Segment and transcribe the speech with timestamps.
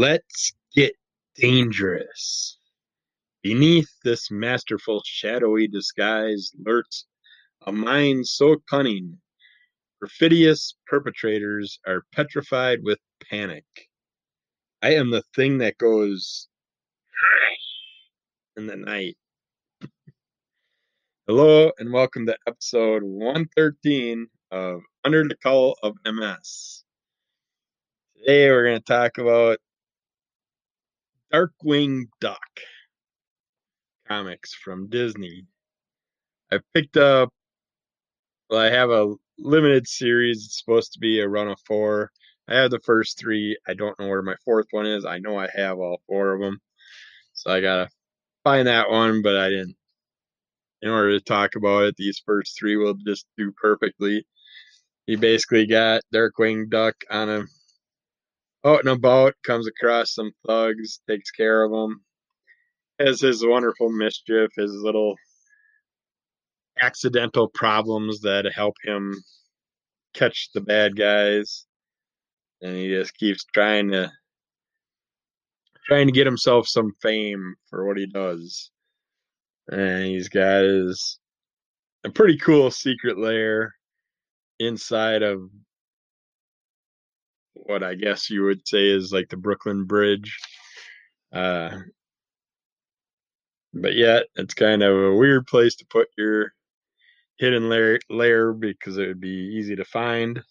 [0.00, 0.94] Let's get
[1.34, 2.56] dangerous.
[3.42, 7.04] Beneath this masterful shadowy disguise lurks
[7.66, 9.18] a mind so cunning,
[10.00, 13.66] perfidious perpetrators are petrified with panic.
[14.80, 16.48] I am the thing that goes
[18.56, 19.18] in the night.
[21.26, 26.84] Hello and welcome to episode 113 of Under the Cowl of MS.
[28.16, 29.58] Today we're going to talk about
[31.32, 32.40] Darkwing Duck
[34.08, 35.44] comics from Disney.
[36.52, 37.32] I picked up,
[38.48, 40.44] well, I have a limited series.
[40.44, 42.10] It's supposed to be a run of four.
[42.48, 43.56] I have the first three.
[43.68, 45.04] I don't know where my fourth one is.
[45.04, 46.58] I know I have all four of them.
[47.32, 47.88] So I got to
[48.42, 49.76] find that one, but I didn't.
[50.82, 54.26] In order to talk about it, these first three will just do perfectly.
[55.06, 57.44] He basically got Darkwing Duck on a
[58.64, 62.02] out and about, comes across some thugs, takes care of them,
[62.98, 65.16] has his wonderful mischief, his little
[66.80, 69.14] accidental problems that help him
[70.14, 71.66] catch the bad guys,
[72.60, 74.10] and he just keeps trying to
[75.86, 78.70] trying to get himself some fame for what he does.
[79.72, 81.18] And he's got his
[82.04, 83.74] a pretty cool secret lair
[84.58, 85.40] inside of
[87.54, 90.38] what I guess you would say is like the Brooklyn Bridge.
[91.32, 91.78] Uh,
[93.72, 96.52] but yet, it's kind of a weird place to put your
[97.38, 100.42] hidden layer, because it would be easy to find.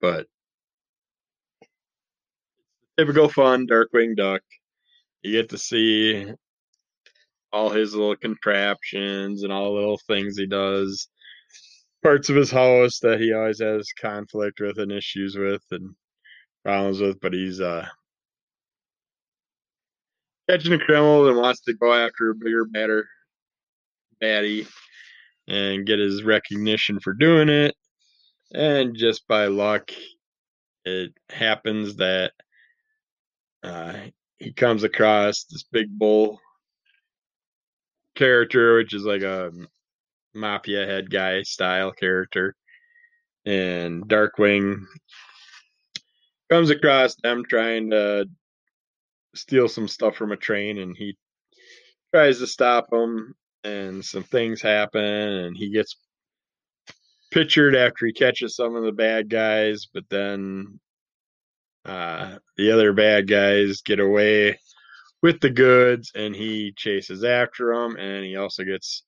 [0.00, 0.26] But
[2.98, 4.42] typical fun Darkwing Duck.
[5.22, 6.32] You get to see
[7.52, 11.08] all his little contraptions and all the little things he does
[12.06, 15.92] parts of his house that he always has conflict with and issues with and
[16.64, 17.84] problems with, but he's uh
[20.48, 23.08] catching a criminal and wants to go after a bigger, better
[24.22, 24.68] baddie
[25.48, 27.74] and get his recognition for doing it.
[28.54, 29.90] And just by luck,
[30.84, 32.30] it happens that
[33.64, 33.94] uh,
[34.38, 36.38] he comes across this big bull
[38.14, 39.50] character, which is like a
[40.36, 42.54] mafia head guy style character.
[43.44, 44.84] And Darkwing
[46.50, 48.26] comes across them trying to
[49.34, 51.16] steal some stuff from a train, and he
[52.14, 53.34] tries to stop them.
[53.64, 55.96] And some things happen, and he gets
[57.32, 60.78] pictured after he catches some of the bad guys, but then
[61.84, 64.58] uh, the other bad guys get away
[65.22, 69.02] with the goods, and he chases after them, and he also gets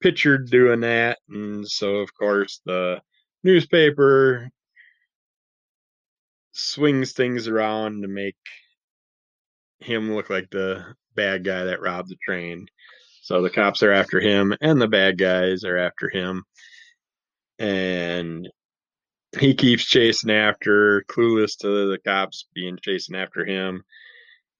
[0.00, 1.18] pictured doing that.
[1.28, 3.00] And so, of course, the
[3.42, 4.50] newspaper
[6.52, 8.36] swings things around to make
[9.78, 10.84] him look like the
[11.14, 12.66] bad guy that robbed the train.
[13.22, 16.44] So the cops are after him, and the bad guys are after him.
[17.58, 18.48] And
[19.38, 23.82] he keeps chasing after, clueless to the cops being chasing after him.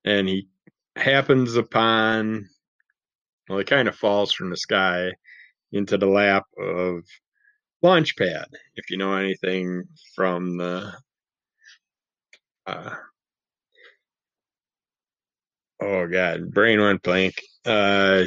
[0.04, 0.48] And he
[0.96, 2.48] happens upon,
[3.48, 5.12] well, he kind of falls from the sky
[5.72, 7.02] into the lap of
[7.82, 8.46] Launchpad.
[8.76, 10.92] If you know anything from the
[12.66, 12.94] uh,
[15.80, 17.34] oh god, brain went blank.
[17.64, 18.24] Uh,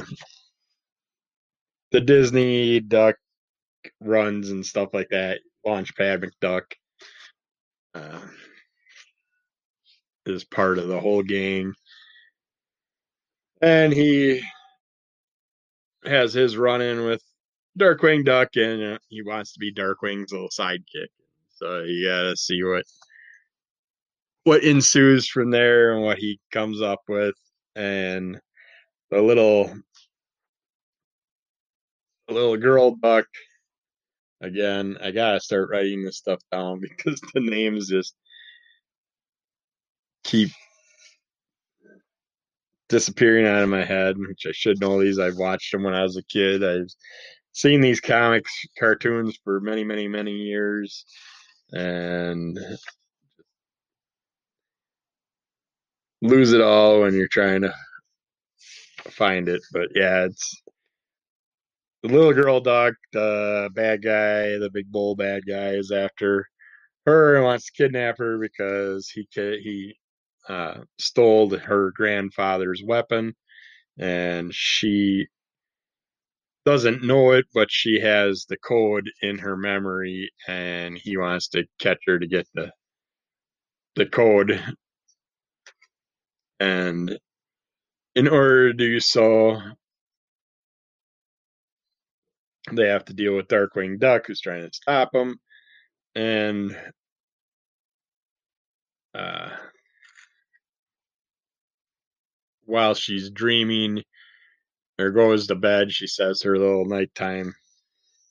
[1.91, 3.15] the Disney duck
[3.99, 5.39] runs and stuff like that.
[5.65, 6.63] Launchpad McDuck
[7.93, 8.21] uh,
[10.25, 11.73] is part of the whole gang,
[13.61, 14.41] and he
[16.05, 17.21] has his run in with
[17.79, 21.09] Darkwing Duck, and uh, he wants to be Darkwing's little sidekick.
[21.55, 22.85] So you gotta see what
[24.43, 27.35] what ensues from there and what he comes up with,
[27.75, 28.39] and
[29.09, 29.73] the little
[32.27, 33.25] the little girl duck.
[34.41, 38.15] Again, I gotta start writing this stuff down because the names just
[40.23, 40.49] keep
[42.89, 45.17] disappearing out of my head, which I should know these.
[45.19, 46.63] I've watched them when I was a kid.
[46.63, 46.93] I've
[47.53, 51.05] seen these comics cartoons for many many many years
[51.71, 52.59] and
[56.21, 57.73] lose it all when you're trying to
[59.09, 60.61] find it but yeah it's
[62.03, 66.47] the little girl dog the bad guy the big bull bad guy is after
[67.05, 69.95] her and wants to kidnap her because he he
[70.49, 73.33] uh, stole her grandfather's weapon
[73.99, 75.27] and she
[76.65, 81.65] doesn't know it, but she has the code in her memory, and he wants to
[81.79, 82.71] catch her to get the
[83.95, 84.61] the code
[86.59, 87.19] And
[88.15, 89.61] in order to do so,
[92.71, 95.37] they have to deal with Darkwing Duck, who's trying to stop them.
[96.15, 96.77] And
[99.15, 99.49] uh,
[102.65, 104.03] while she's dreaming
[104.99, 107.53] or goes to bed, she says her little nighttime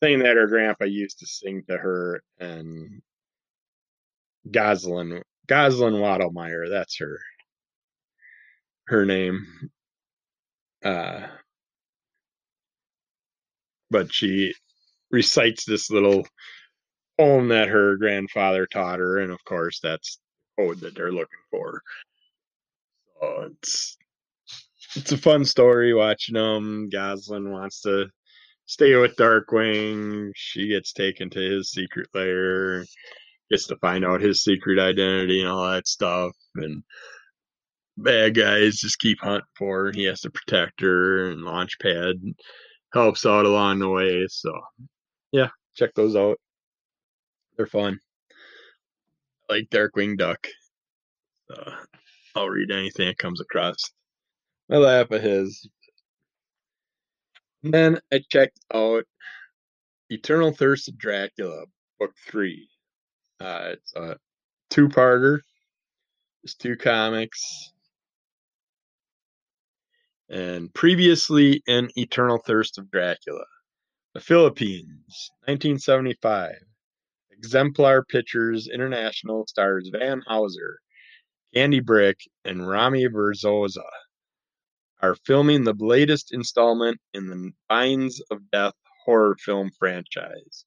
[0.00, 3.02] thing that her grandpa used to sing to her and
[4.50, 7.20] Gosalyn Gosalyn Waddlemeyer, that's her
[8.88, 9.46] her name.
[10.84, 11.26] Uh
[13.90, 14.54] but she
[15.10, 16.26] recites this little
[17.18, 20.18] poem that her grandfather taught her, and of course that's
[20.58, 21.82] the code that they're looking for.
[23.20, 23.96] So it's
[24.96, 26.90] it's a fun story watching them.
[26.90, 28.08] Gosalyn wants to
[28.66, 30.32] stay with Darkwing.
[30.34, 32.84] She gets taken to his secret lair,
[33.50, 36.32] gets to find out his secret identity and all that stuff.
[36.56, 36.82] And
[37.96, 39.92] bad guys just keep hunting for her.
[39.92, 42.14] He has to protect her, and Launchpad
[42.92, 44.26] helps out along the way.
[44.28, 44.52] So,
[45.32, 46.38] yeah, check those out.
[47.56, 47.98] They're fun.
[49.48, 50.46] I like Darkwing Duck.
[51.54, 51.72] Uh,
[52.34, 53.76] I'll read anything that comes across
[54.68, 55.68] my lap of his.
[57.62, 59.04] And then I checked out
[60.10, 61.64] Eternal Thirst of Dracula,
[61.98, 62.68] book three.
[63.40, 64.16] Uh, it's a
[64.70, 65.40] two-parter.
[66.42, 67.72] It's two comics.
[70.28, 73.44] And previously in Eternal Thirst of Dracula,
[74.14, 76.54] the Philippines, 1975.
[77.32, 80.78] Exemplar Pictures International stars Van Houser,
[81.54, 83.82] Candy Brick, and Rami Verzosa
[85.02, 90.64] are filming the latest installment in the Vines of Death horror film franchise.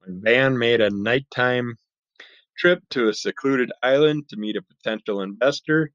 [0.00, 1.76] When Van made a nighttime
[2.56, 5.90] trip to a secluded island to meet a potential investor,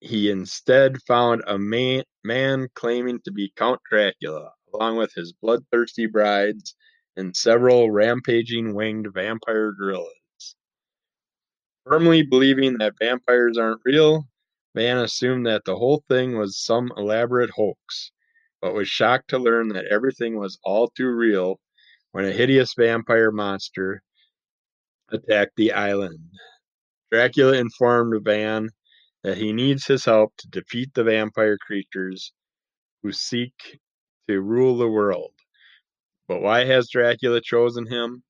[0.00, 6.06] he instead found a man, man claiming to be Count Dracula, along with his bloodthirsty
[6.06, 6.74] brides
[7.16, 10.56] and several rampaging winged vampire gorillas.
[11.84, 14.26] Firmly believing that vampires aren't real,
[14.74, 18.10] Van assumed that the whole thing was some elaborate hoax,
[18.60, 21.60] but was shocked to learn that everything was all too real
[22.12, 24.02] when a hideous vampire monster
[25.10, 26.18] attacked the island.
[27.10, 28.70] Dracula informed Van
[29.22, 32.32] that he needs his help to defeat the vampire creatures
[33.02, 33.52] who seek
[34.28, 35.32] to rule the world.
[36.28, 38.22] But why has Dracula chosen him?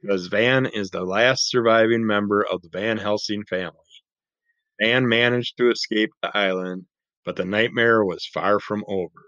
[0.00, 3.81] Because Van is the last surviving member of the Van Helsing family.
[4.82, 6.86] Van managed to escape the island,
[7.24, 9.22] but the nightmare was far from over.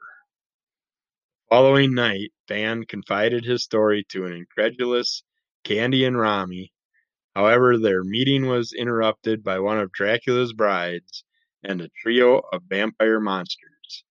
[1.49, 5.23] Following night, Van confided his story to an incredulous
[5.63, 6.73] Candy and Rami.
[7.37, 11.23] However, their meeting was interrupted by one of Dracula's brides
[11.63, 14.03] and a trio of vampire monsters.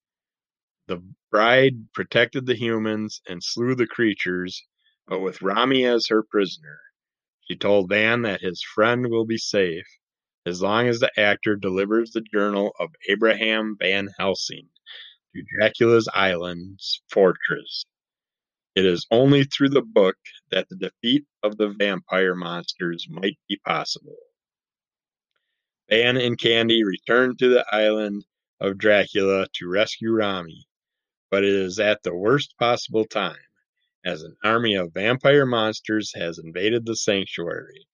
[0.87, 4.65] The bride protected the humans and slew the creatures,
[5.07, 6.79] but with Rami as her prisoner.
[7.41, 9.87] She told Van that his friend will be safe
[10.45, 14.67] as long as the actor delivers the journal of Abraham Van Helsing
[15.33, 17.85] to Dracula's Island's fortress.
[18.75, 20.17] It is only through the book
[20.51, 24.17] that the defeat of the vampire monsters might be possible.
[25.89, 28.25] Van and Candy return to the island
[28.59, 30.67] of Dracula to rescue Rami,
[31.31, 33.37] but it is at the worst possible time,
[34.03, 37.87] as an army of vampire monsters has invaded the sanctuary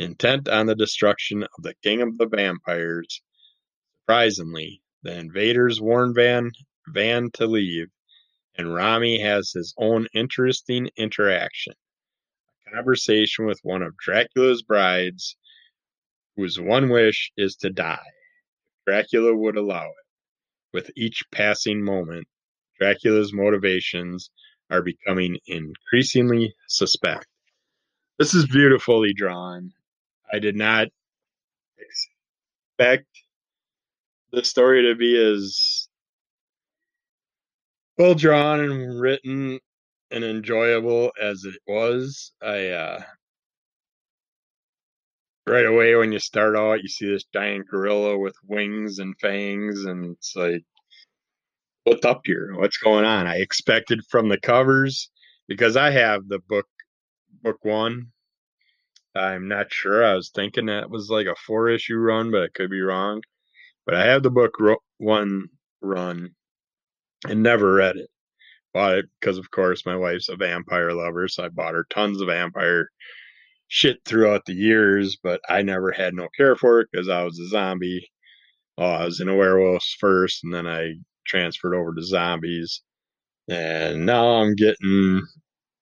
[0.00, 3.20] Intent on the destruction of the king of the vampires,
[4.00, 6.52] surprisingly, the invaders warn Van
[6.88, 7.88] Van to leave,
[8.56, 11.74] and Rami has his own interesting interaction.
[12.66, 15.36] A conversation with one of Dracula's brides,
[16.34, 18.00] whose one wish is to die,
[18.86, 20.06] Dracula would allow it.
[20.72, 22.26] With each passing moment,
[22.78, 24.30] Dracula's motivations
[24.70, 27.26] are becoming increasingly suspect.
[28.18, 29.74] This is beautifully drawn.
[30.32, 30.88] I did not
[32.78, 33.06] expect
[34.32, 35.88] the story to be as
[37.98, 39.58] well drawn and written
[40.10, 42.32] and enjoyable as it was.
[42.42, 43.02] I uh
[45.46, 49.84] right away when you start out you see this giant gorilla with wings and fangs
[49.84, 50.62] and it's like
[51.84, 52.52] what's up here?
[52.56, 53.26] What's going on?
[53.26, 55.10] I expected from the covers
[55.48, 56.66] because I have the book
[57.42, 58.08] book one
[59.14, 60.04] I'm not sure.
[60.04, 63.22] I was thinking that was like a four issue run, but I could be wrong.
[63.86, 65.48] But I have the book ro- one
[65.82, 66.30] run
[67.28, 68.10] and never read it.
[68.74, 72.20] Bought it because, of course, my wife's a vampire lover, so I bought her tons
[72.20, 72.88] of vampire
[73.68, 75.16] shit throughout the years.
[75.22, 78.10] But I never had no care for it because I was a zombie
[78.80, 80.94] oh, I was in a werewolves first, and then I
[81.26, 82.82] transferred over to zombies,
[83.48, 85.22] and now I'm getting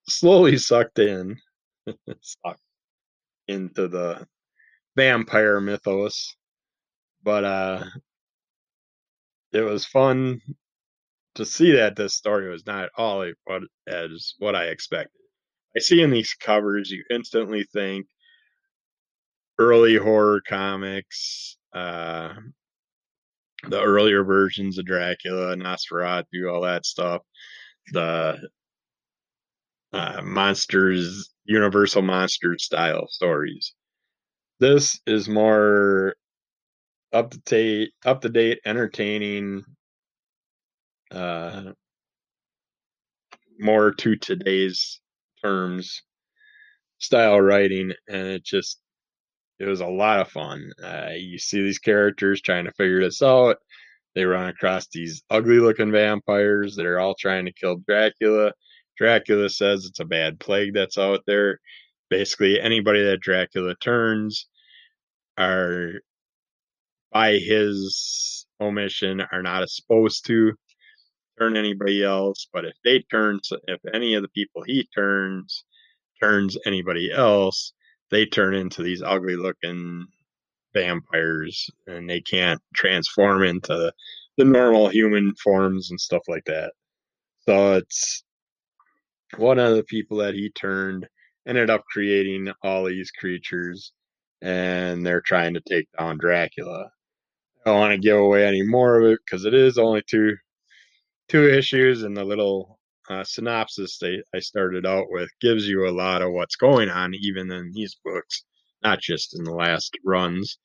[0.09, 1.37] slowly sucked in,
[2.23, 2.61] sucked
[3.49, 4.27] into the
[4.97, 6.37] vampire mythos.
[7.23, 7.85] But uh,
[9.53, 10.41] it was fun
[11.35, 15.13] to see that this story was not all what as what I expected.
[15.77, 18.07] I see in these covers, you instantly think
[19.59, 22.35] early horror comics, uh,
[23.69, 27.23] the earlier versions of Dracula, Nosferatu, all that stuff,
[27.93, 28.49] the
[29.93, 33.75] uh, monsters, Universal monster style stories.
[34.61, 36.15] This is more
[37.13, 39.65] up to date, up to date, entertaining,
[41.11, 41.73] uh,
[43.59, 45.01] more to today's
[45.43, 46.03] terms
[46.99, 48.81] style writing, and it just
[49.59, 50.73] it was a lot of fun.
[50.83, 53.59] Uh, you see these characters trying to figure this out.
[54.15, 58.53] They run across these ugly looking vampires that are all trying to kill Dracula.
[58.99, 61.61] Dracula says it's a bad plague that's out there.
[62.11, 64.47] Basically, anybody that Dracula turns
[65.39, 65.93] are,
[67.13, 70.53] by his omission, are not supposed to
[71.39, 72.49] turn anybody else.
[72.53, 75.65] But if they turn, if any of the people he turns
[76.21, 77.73] turns anybody else,
[78.11, 80.07] they turn into these ugly looking
[80.75, 83.93] vampires and they can't transform into
[84.37, 86.73] the normal human forms and stuff like that.
[87.41, 88.25] So it's
[89.37, 91.07] one of the people that he turned
[91.47, 93.93] ended up creating all these creatures
[94.43, 96.91] and they're trying to take down Dracula.
[97.67, 100.37] I don't want to give away any more of it because it is only two
[101.29, 102.79] two issues and the little
[103.11, 107.15] uh, synopsis they I started out with gives you a lot of what's going on
[107.15, 108.45] even in these books,
[108.83, 110.59] not just in the last runs.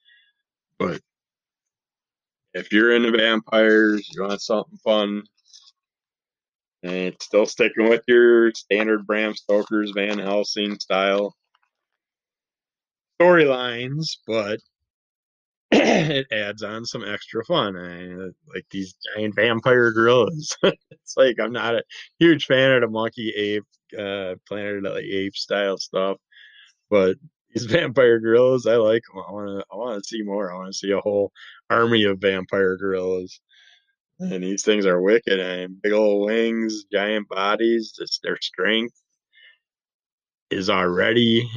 [0.78, 1.02] But
[2.54, 5.24] if you're into vampires, you want something fun,
[6.84, 11.36] and still sticking with your standard Bram Stoker's Van Helsing style
[13.20, 14.60] storylines, but
[15.72, 17.76] it adds on some extra fun.
[17.78, 18.10] I,
[18.54, 20.56] like these giant vampire gorillas.
[20.64, 21.84] it's like I'm not a
[22.20, 23.66] huge fan of the monkey ape,
[23.98, 26.18] uh, Planet of the Apes style stuff,
[26.90, 27.16] but
[27.54, 29.24] these vampire gorillas, I like them.
[29.28, 30.52] I want to, I want to see more.
[30.52, 31.32] I want to see a whole
[31.70, 33.40] army of vampire gorillas.
[34.32, 35.40] And these things are wicked.
[35.40, 37.94] And big old wings, giant bodies.
[37.98, 38.96] Just their strength
[40.50, 41.48] is already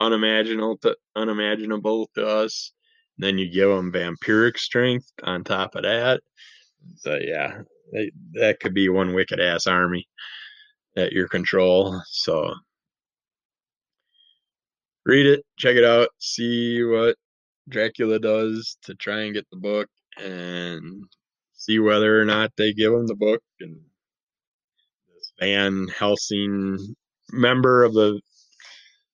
[0.00, 2.72] unimaginable to unimaginable to us.
[3.16, 6.20] Then you give them vampiric strength on top of that.
[6.96, 7.62] So yeah,
[7.92, 10.08] they, that could be one wicked ass army
[10.96, 12.00] at your control.
[12.08, 12.52] So
[15.06, 17.16] read it, check it out, see what
[17.68, 21.04] Dracula does to try and get the book, and
[21.54, 23.42] see whether or not they give him the book.
[23.60, 23.76] And
[25.14, 26.96] this Van Helsing
[27.32, 28.20] member of the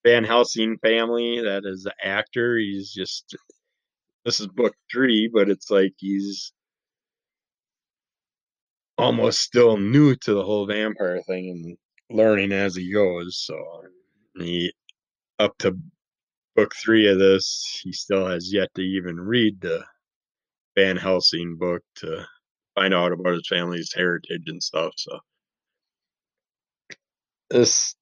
[0.04, 2.58] Van Helsing family that is the actor.
[2.58, 3.36] He's just
[4.24, 6.52] this is book three, but it's like he's
[8.98, 11.50] almost still new to the whole vampire thing
[12.10, 13.38] and learning as he goes.
[13.46, 13.56] So
[14.38, 14.72] he
[15.38, 15.78] up to
[16.56, 19.84] book three of this, he still has yet to even read the
[20.76, 22.26] Van Helsing book to
[22.74, 24.92] find out about his family's heritage and stuff.
[24.96, 25.18] So
[27.50, 27.94] this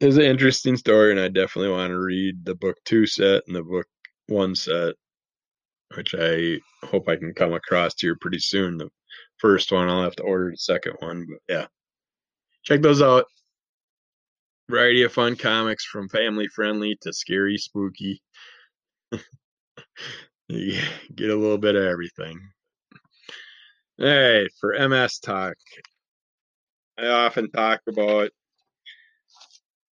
[0.00, 3.56] is an interesting story, and I definitely want to read the book two set and
[3.56, 3.86] the book
[4.28, 4.94] one set,
[5.96, 8.78] which I hope I can come across here pretty soon.
[8.78, 8.88] The
[9.38, 11.66] first one, I'll have to order the second one, but yeah,
[12.62, 13.26] check those out.
[14.70, 18.22] Variety of fun comics from family friendly to scary, spooky.
[20.48, 20.80] you
[21.14, 22.40] get a little bit of everything.
[23.96, 25.54] Hey, for MS Talk,
[26.98, 28.30] I often talk about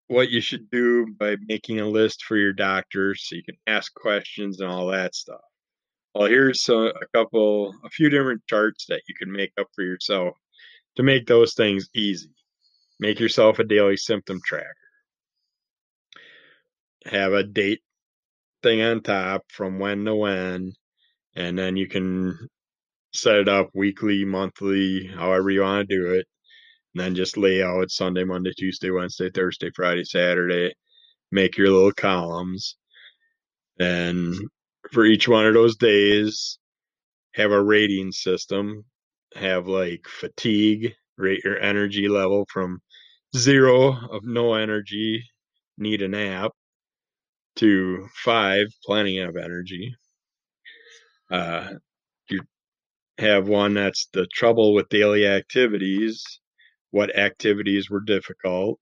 [0.08, 3.94] what you should do by making a list for your doctor so you can ask
[3.94, 5.40] questions and all that stuff.
[6.14, 9.84] Well, here's a, a couple, a few different charts that you can make up for
[9.84, 10.36] yourself
[10.98, 12.34] to make those things easy.
[13.00, 14.76] Make yourself a daily symptom tracker.
[17.06, 17.82] Have a date
[18.64, 20.74] thing on top from when to when,
[21.36, 22.38] and then you can
[23.14, 26.26] set it up weekly, monthly, however you want to do it
[26.94, 30.74] and then just lay out Sunday, Monday, Tuesday, Wednesday, Thursday, Friday, Saturday.
[31.32, 32.76] Make your little columns.
[33.80, 34.36] And
[34.92, 36.60] for each one of those days,
[37.34, 38.84] have a rating system.
[39.36, 42.80] Have like fatigue, rate your energy level from
[43.38, 45.24] zero of no energy,
[45.78, 46.52] need a nap,
[47.62, 49.94] to five, plenty of energy.
[51.30, 51.74] Uh,
[52.28, 52.42] you
[53.20, 56.40] have one that's the trouble with daily activities.
[56.90, 58.80] What activities were difficult,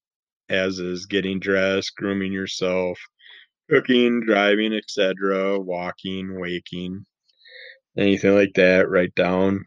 [0.47, 2.97] as is getting dressed, grooming yourself,
[3.69, 7.05] cooking, driving, etc., walking, waking,
[7.97, 8.89] anything like that.
[8.89, 9.65] Write down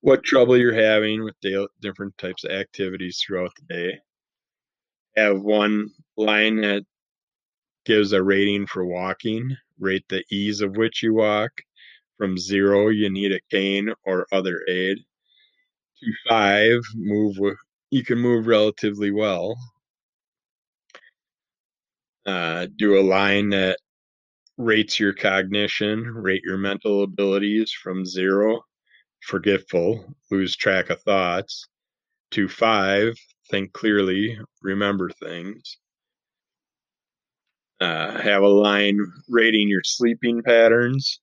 [0.00, 1.36] what trouble you're having with
[1.80, 3.98] different types of activities throughout the day.
[5.16, 6.82] Have one line that
[7.88, 11.50] gives a rating for walking, rate the ease of which you walk.
[12.18, 14.98] From zero, you need a cane or other aid.
[14.98, 17.36] To five, move
[17.90, 19.56] you can move relatively well.
[22.26, 23.78] Uh, do a line that
[24.58, 28.60] rates your cognition, rate your mental abilities from zero,
[29.22, 31.66] forgetful, lose track of thoughts,
[32.32, 33.14] to five,
[33.50, 35.78] think clearly, remember things.
[37.80, 41.20] Uh, have a line rating your sleeping patterns,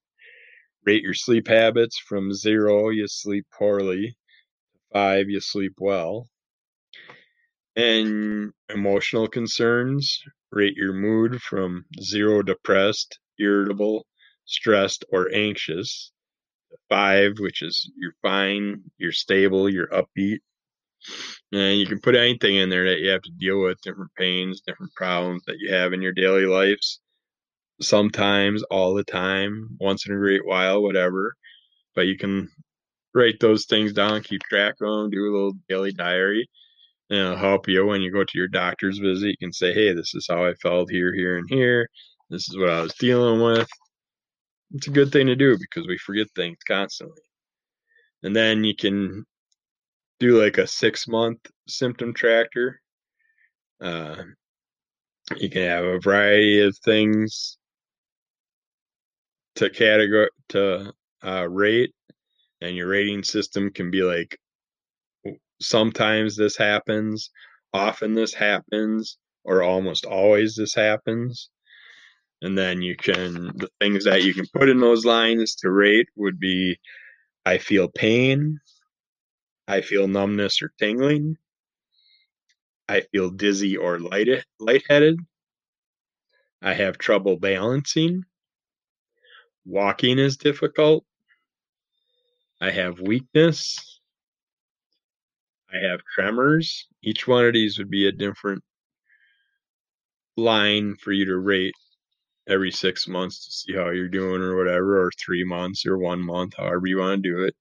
[0.86, 4.18] rate your sleep habits from zero, you sleep poorly,
[4.94, 6.30] five, you sleep well.
[7.78, 10.22] And emotional concerns,
[10.52, 14.06] rate your mood from zero, depressed, irritable,
[14.46, 16.12] stressed, or anxious.
[16.90, 20.40] Five, which is you're fine, you're stable, you're upbeat.
[21.52, 24.62] And you can put anything in there that you have to deal with, different pains,
[24.62, 27.00] different problems that you have in your daily lives.
[27.82, 31.36] Sometimes, all the time, once in a great while, whatever.
[31.94, 32.50] But you can
[33.14, 36.50] write those things down, keep track of them, do a little daily diary.
[37.10, 39.28] And it'll help you when you go to your doctor's visit.
[39.28, 41.88] You can say, hey, this is how I felt here, here, and here.
[42.30, 43.70] This is what I was dealing with.
[44.74, 47.22] It's a good thing to do because we forget things constantly.
[48.24, 49.24] And then you can
[50.20, 52.80] do like a six month symptom tracker.
[53.82, 54.24] Uh,
[55.38, 57.58] you can have a variety of things
[59.56, 60.94] to category to
[61.24, 61.94] uh, rate,
[62.62, 64.38] and your rating system can be like
[65.62, 67.30] sometimes this happens,
[67.74, 71.50] often this happens, or almost always this happens.
[72.42, 76.08] And then you can, the things that you can put in those lines to rate
[76.16, 76.78] would be
[77.46, 78.60] I feel pain,
[79.68, 81.38] I feel numbness or tingling.
[82.88, 84.28] I feel dizzy or light
[84.60, 85.20] lightheaded.
[86.62, 88.24] I have trouble balancing.
[89.66, 91.06] Walking is difficult.
[92.62, 94.00] I have weakness.
[95.74, 96.88] I have tremors.
[97.04, 98.64] Each one of these would be a different
[100.38, 101.74] line for you to rate
[102.48, 106.22] every six months to see how you're doing or whatever, or three months or one
[106.22, 107.56] month, however you want to do it.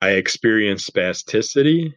[0.00, 1.94] I experience spasticity.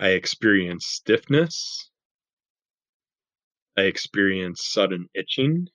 [0.00, 1.90] I experience stiffness.
[3.76, 5.68] I experience sudden itching.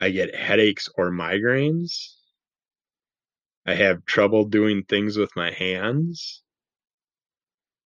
[0.00, 2.14] I get headaches or migraines.
[3.66, 6.42] I have trouble doing things with my hands.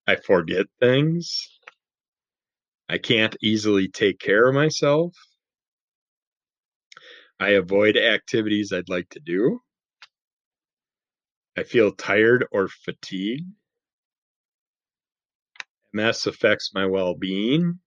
[0.08, 1.48] I forget things.
[2.90, 5.14] I can't easily take care of myself.
[7.40, 9.62] I avoid activities I'd like to do.
[11.58, 13.52] I feel tired or fatigued.
[15.92, 17.80] MS affects my well being.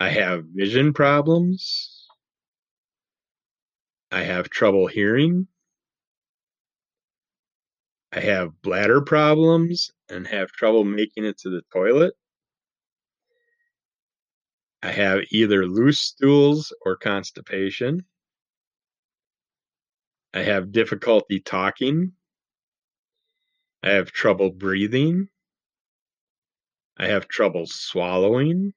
[0.00, 2.06] I have vision problems.
[4.10, 5.48] I have trouble hearing.
[8.12, 12.14] I have bladder problems and have trouble making it to the toilet.
[14.82, 18.06] I have either loose stools or constipation.
[20.38, 22.12] I have difficulty talking.
[23.82, 25.30] I have trouble breathing.
[26.96, 28.72] I have trouble swallowing.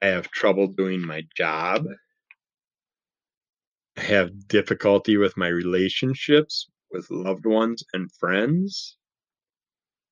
[0.00, 1.86] I have trouble doing my job.
[3.96, 8.96] I have difficulty with my relationships with loved ones and friends.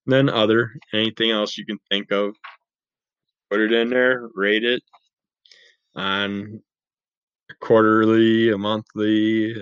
[0.06, 2.34] Then other, anything else you can think of,
[3.48, 4.82] put it in there, rate it
[5.94, 6.62] on
[7.60, 9.54] quarterly, a monthly,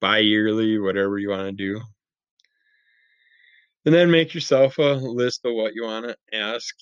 [0.00, 1.80] bi-yearly, whatever you want to do.
[3.84, 6.74] And then make yourself a list of what you want to ask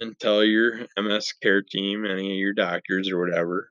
[0.00, 3.70] and tell your MS care team, any of your doctors or whatever.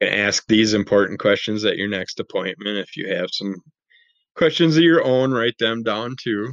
[0.00, 2.78] You can ask these important questions at your next appointment.
[2.78, 3.56] If you have some
[4.36, 6.52] questions of your own, write them down too.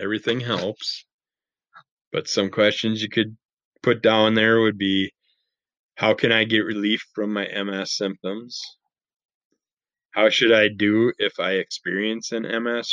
[0.00, 1.06] Everything helps.
[2.12, 3.36] But some questions you could
[3.82, 5.12] put down there would be
[5.96, 8.62] how can I get relief from my MS symptoms?
[10.10, 12.92] How should I do if I experience an MS?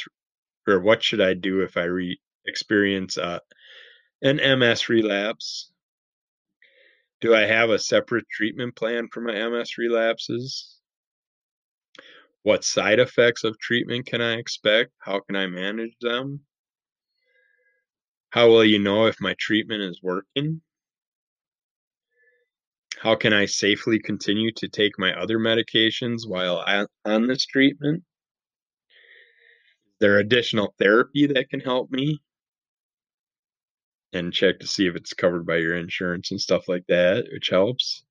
[0.66, 3.40] Or what should I do if I re- experience uh,
[4.22, 5.70] an MS relapse?
[7.20, 10.80] Do I have a separate treatment plan for my MS relapses?
[12.44, 14.92] What side effects of treatment can I expect?
[15.00, 16.42] How can I manage them?
[18.30, 20.62] How will you know if my treatment is working?
[23.02, 28.04] How can I safely continue to take my other medications while on this treatment?
[29.88, 32.22] Is there additional therapy that can help me?
[34.14, 37.50] And check to see if it's covered by your insurance and stuff like that, which
[37.50, 38.04] helps.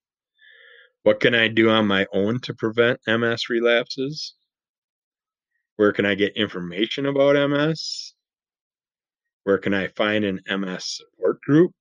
[1.05, 4.35] What can I do on my own to prevent MS relapses?
[5.77, 8.15] Where can I get information about MS?
[9.45, 11.73] Where can I find an MS support group?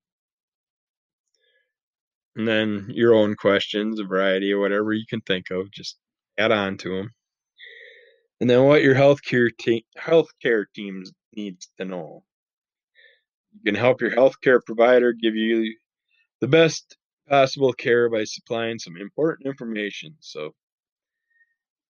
[2.35, 5.97] And then your own questions, a variety of whatever you can think of, just
[6.37, 7.11] add on to them.
[8.39, 12.23] And then what your healthcare te- healthcare teams needs to know.
[13.53, 15.75] You can help your healthcare provider give you
[16.39, 20.15] the best possible care by supplying some important information.
[20.21, 20.53] So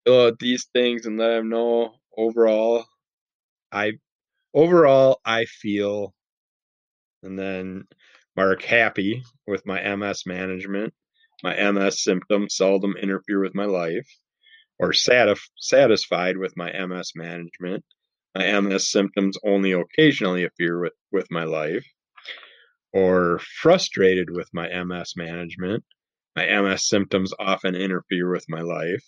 [0.05, 2.85] fill out these things and let them know overall
[3.71, 3.93] I
[4.53, 6.13] overall I feel
[7.23, 7.85] and then
[8.35, 10.93] mark happy with my MS management.
[11.43, 14.07] My MS symptoms seldom interfere with my life
[14.79, 17.83] or satisf- satisfied with my MS management.
[18.35, 21.85] My MS symptoms only occasionally interfere with, with my life
[22.93, 25.83] or frustrated with my MS management.
[26.35, 29.03] My MS symptoms often interfere with my life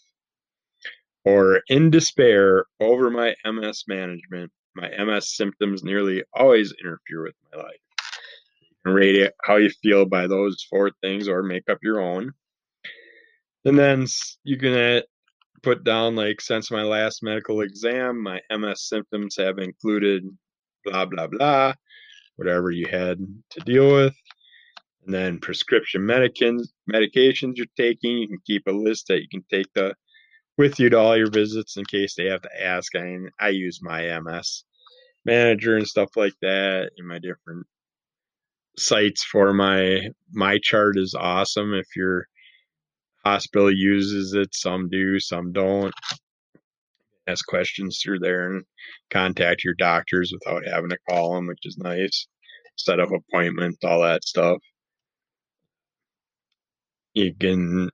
[1.25, 4.51] or in despair over my MS management.
[4.75, 7.82] My MS symptoms nearly always interfere with my life.
[8.85, 12.31] Can rate it how you feel by those four things or make up your own.
[13.65, 14.05] And then
[14.43, 15.03] you can
[15.61, 20.23] put down, like, since my last medical exam, my MS symptoms have included
[20.83, 21.73] blah, blah, blah,
[22.35, 23.19] whatever you had
[23.51, 24.15] to deal with.
[25.05, 29.43] And then prescription medicins, medications you're taking, you can keep a list that you can
[29.49, 29.95] take the
[30.57, 32.95] with you to all your visits in case they have to ask.
[32.95, 34.65] I mean, I use my MS
[35.25, 37.65] manager and stuff like that in my different
[38.77, 42.27] sites for my MyChart is awesome if your
[43.25, 45.93] hospital uses it some do some don't.
[47.27, 48.63] Ask questions through there and
[49.09, 52.27] contact your doctors without having to call them which is nice.
[52.75, 54.57] Set up appointments all that stuff.
[57.13, 57.89] You can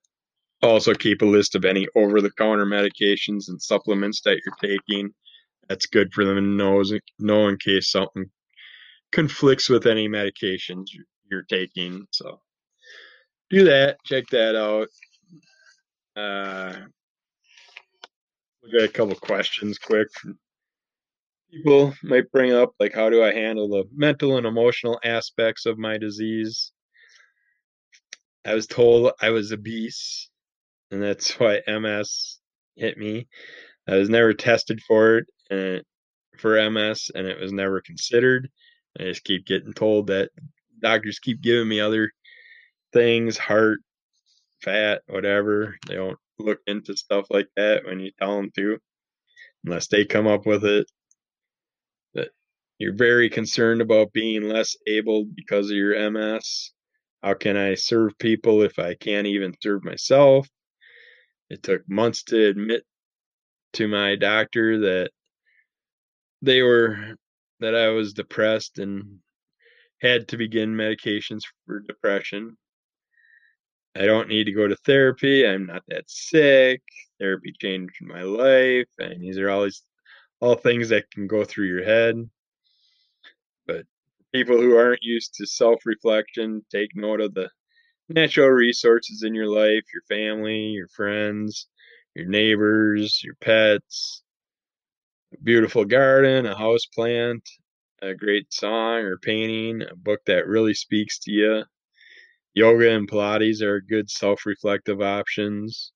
[0.64, 5.14] also keep a list of any over the counter medications and supplements that you're taking.
[5.68, 6.84] That's good for them to know,
[7.20, 8.32] know in case something
[9.12, 10.88] conflicts with any medications
[11.30, 12.08] you're taking.
[12.12, 12.40] So
[13.50, 13.98] do that.
[14.06, 14.88] Check that out.
[16.16, 16.76] Uh,
[18.64, 20.08] look a couple questions quick.
[21.52, 25.80] People might bring up like, how do I handle the mental and emotional aspects of
[25.80, 26.72] my disease?
[28.46, 30.30] I was told I was obese
[30.92, 32.40] and that's why MS
[32.76, 33.28] hit me.
[33.88, 35.84] I was never tested for it and
[36.38, 38.50] for MS, and it was never considered.
[38.98, 40.30] I just keep getting told that
[40.80, 42.12] doctors keep giving me other
[42.94, 43.80] things, heart,
[44.62, 45.78] fat, whatever.
[45.88, 48.78] They don't look into stuff like that when you tell them to,
[49.66, 50.88] unless they come up with it.
[52.14, 52.30] That
[52.78, 56.72] you're very concerned about being less able because of your MS.
[57.22, 60.48] How can I serve people if I can't even serve myself?
[61.50, 62.84] It took months to admit
[63.74, 65.12] to my doctor that
[66.42, 67.16] they were
[67.60, 69.20] that I was depressed and
[70.02, 72.58] had to begin medications for depression.
[73.96, 75.46] I don't need to go to therapy.
[75.46, 76.82] I'm not that sick.
[77.20, 78.88] Therapy changed my life.
[78.98, 79.84] And these are always
[80.40, 82.30] all things that can go through your head.
[83.68, 83.86] But
[84.34, 87.50] people who aren't used to self reflection, take note of the
[88.08, 91.68] natural resources in your life, your family, your friends,
[92.16, 94.24] your neighbors, your pets,
[95.44, 97.48] beautiful garden, a house plant,
[98.02, 101.64] a great song or painting, a book that really speaks to you.
[102.54, 105.92] Yoga and Pilates are good self reflective options.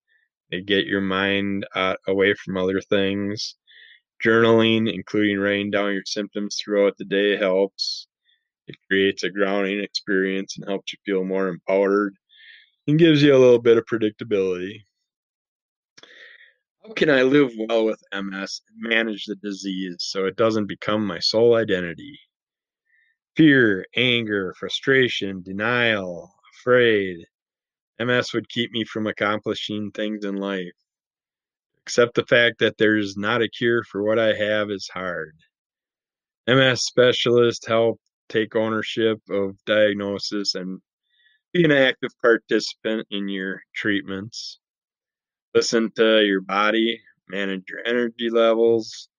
[0.52, 3.56] They get your mind out, away from other things.
[4.24, 8.08] Journaling, including writing down your symptoms throughout the day, helps.
[8.68, 12.16] It creates a grounding experience and helps you feel more empowered
[12.88, 14.84] and gives you a little bit of predictability.
[16.86, 21.06] How can I live well with MS and manage the disease so it doesn't become
[21.06, 22.20] my sole identity?
[23.38, 27.26] Fear, anger, frustration, denial, afraid.
[28.00, 30.74] MS would keep me from accomplishing things in life.
[31.86, 35.36] Accept the fact that there's not a cure for what I have is hard.
[36.48, 40.82] MS specialists help take ownership of diagnosis and
[41.54, 44.60] Be an active participant in your treatments.
[45.54, 49.10] Listen to your body, manage your energy levels,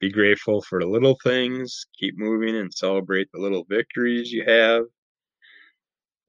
[0.00, 4.84] be grateful for the little things, keep moving and celebrate the little victories you have.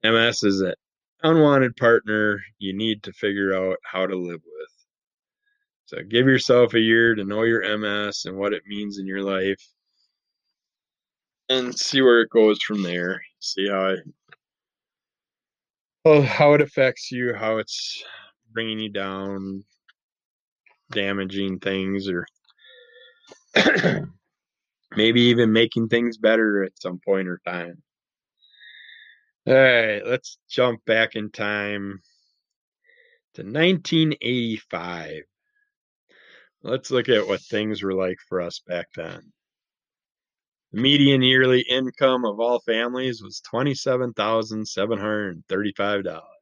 [0.04, 0.76] MS is an
[1.24, 4.70] unwanted partner you need to figure out how to live with.
[5.86, 9.24] So give yourself a year to know your MS and what it means in your
[9.24, 9.62] life
[11.50, 13.22] and see where it goes from there.
[13.40, 14.00] See how it
[16.06, 18.04] well, how it affects you, how it's
[18.54, 19.64] bringing you down,
[20.92, 22.26] damaging things, or
[24.96, 27.82] maybe even making things better at some point or time.
[29.46, 32.00] All right, let's jump back in time
[33.34, 35.24] to 1985.
[36.62, 39.34] Let's look at what things were like for us back then.
[40.72, 46.33] The median yearly income of all families was $27,735.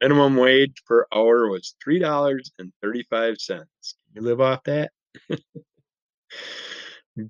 [0.00, 3.48] Minimum wage per hour was $3.35.
[3.48, 3.66] Can
[4.14, 4.92] you live off that?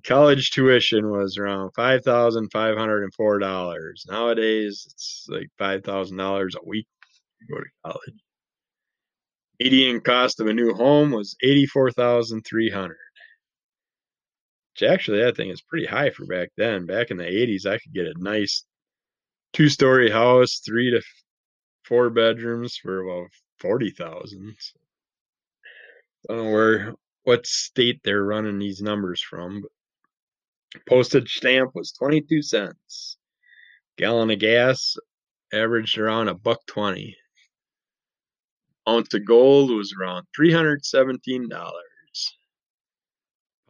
[0.03, 3.91] College tuition was around $5,504.
[4.07, 6.87] Nowadays, it's like $5,000 a week
[7.39, 8.21] to go to college.
[9.59, 12.95] Median cost of a new home was 84300
[14.79, 16.85] which actually that thing is pretty high for back then.
[16.85, 18.65] Back in the 80s, I could get a nice
[19.53, 21.01] two story house, three to
[21.89, 24.55] four bedrooms for about 40,000.
[26.29, 31.91] I don't know where, what state they're running these numbers from, but postage stamp was
[31.91, 33.17] 22 cents.
[33.97, 34.95] Gallon of gas
[35.51, 37.17] averaged around a buck 20.
[38.87, 42.37] Ounce of gold was around three hundred seventeen dollars.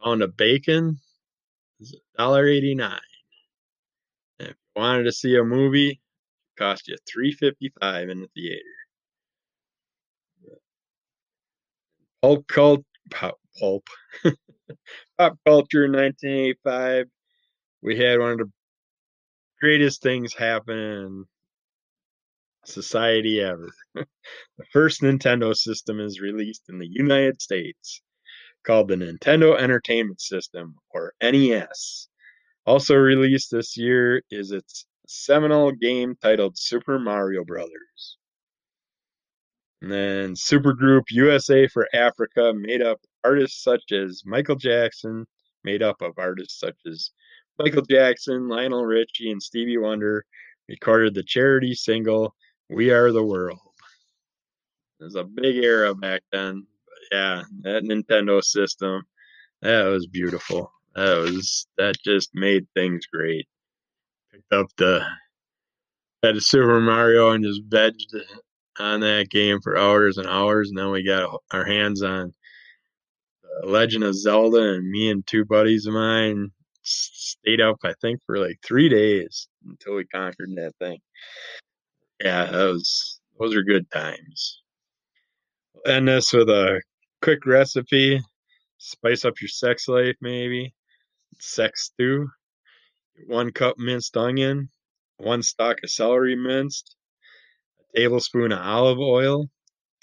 [0.02, 0.98] Pound of bacon
[1.80, 2.98] is $1.89.
[4.38, 6.00] If you wanted to see a movie,
[6.60, 8.62] cost you $3.55 in the theater.
[12.22, 13.88] Pulp cult pulp, pulp.
[15.18, 17.06] pop culture in 1985.
[17.82, 18.50] We had one of the
[19.60, 21.24] greatest things happen in
[22.64, 23.70] society ever.
[23.94, 24.06] the
[24.72, 28.02] first Nintendo system is released in the United States
[28.64, 32.08] called the Nintendo Entertainment System, or NES.
[32.66, 38.18] Also released this year is its seminal game titled Super Mario Brothers.
[39.82, 45.26] And then Supergroup USA for Africa made up artists such as Michael Jackson,
[45.64, 47.10] made up of artists such as
[47.58, 50.24] Michael Jackson, Lionel Richie, and Stevie Wonder,
[50.68, 52.34] recorded the charity single
[52.68, 53.58] We Are the World.
[55.00, 56.66] It was a big era back then
[57.10, 59.02] yeah, that Nintendo system,
[59.62, 60.72] that was beautiful.
[60.94, 63.46] That was that just made things great.
[64.32, 65.04] Picked up the
[66.22, 68.22] had a Super Mario and just vegged
[68.78, 72.32] on that game for hours and hours, and then we got our hands on
[73.64, 76.50] Legend of Zelda, and me and two buddies of mine
[76.82, 80.98] stayed up, I think, for like three days until we conquered that thing.
[82.22, 84.62] Yeah, that was those are good times.
[85.86, 86.80] end this with a
[87.22, 88.20] quick recipe.
[88.78, 90.74] Spice up your sex life, maybe.
[91.38, 92.28] Sex stew.
[93.26, 94.70] One cup minced onion.
[95.18, 96.96] One stalk of celery minced.
[97.80, 99.50] A tablespoon of olive oil.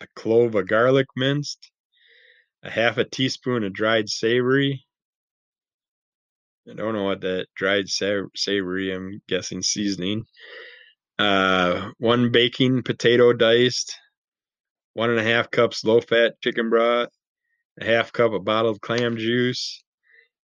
[0.01, 1.71] A clove of garlic minced.
[2.63, 4.85] A half a teaspoon of dried savory.
[6.69, 10.25] I don't know what that dried savory, I'm guessing seasoning.
[11.17, 13.97] Uh, one baking potato diced
[14.97, 17.09] one and a half cups low fat chicken broth,
[17.79, 19.83] a half cup of bottled clam juice,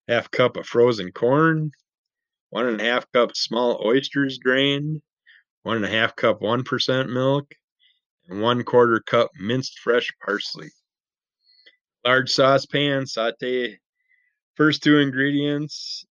[0.07, 1.71] half cup of frozen corn,
[2.53, 5.01] one and a half cup small oysters drained,
[5.63, 7.53] one and a half cup 1% milk,
[8.27, 10.69] and one quarter cup minced fresh parsley.
[12.05, 13.79] Large saucepan, saute
[14.55, 16.05] first two ingredients,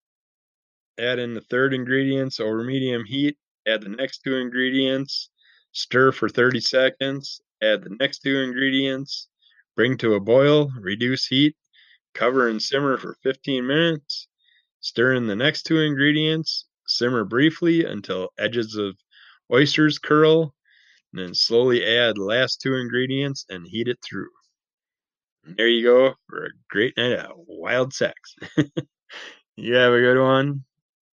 [0.98, 5.30] add in the third ingredients over medium heat, add the next two ingredients,
[5.72, 9.28] stir for 30 seconds, Add the next two ingredients,
[9.76, 11.56] bring to a boil, reduce heat,
[12.14, 14.28] cover and simmer for 15 minutes.
[14.80, 18.96] Stir in the next two ingredients, simmer briefly until edges of
[19.52, 20.54] oysters curl,
[21.12, 24.30] and then slowly add last two ingredients and heat it through.
[25.44, 28.36] And there you go for a great night of wild sex.
[29.56, 30.64] you have a good one.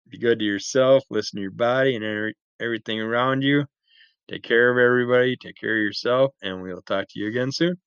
[0.08, 3.66] Be good to yourself, listen to your body and everything around you.
[4.28, 5.36] Take care of everybody.
[5.36, 6.34] Take care of yourself.
[6.42, 7.78] And we'll talk to you again soon.